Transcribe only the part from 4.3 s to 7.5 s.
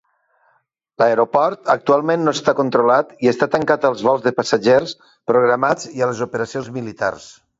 passatgers programats i a les operacions militars.